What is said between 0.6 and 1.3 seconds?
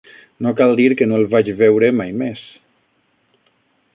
dir que no el